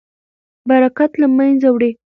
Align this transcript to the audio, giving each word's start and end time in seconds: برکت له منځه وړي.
برکت 0.69 1.11
له 1.21 1.27
منځه 1.37 1.67
وړي. 1.71 1.91